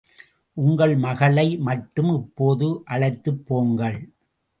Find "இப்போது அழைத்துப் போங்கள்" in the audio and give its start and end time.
2.13-3.99